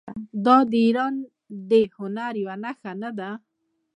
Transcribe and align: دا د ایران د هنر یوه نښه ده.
دا 0.45 0.57
د 0.71 0.73
ایران 0.85 1.13
د 1.69 1.71
هنر 1.97 2.33
یوه 2.41 2.55
نښه 2.63 2.91
ده. 3.19 3.31